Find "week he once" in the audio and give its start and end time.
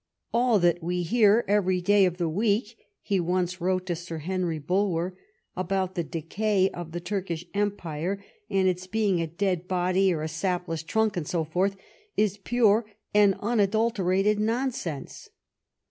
2.27-3.61